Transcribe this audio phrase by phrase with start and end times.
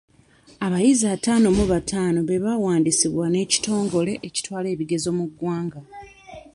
[0.65, 5.79] Abayizi attaano mu battaano be baawandiisibwa n'ekitongole ekitwala ebigezo mu ggwanga.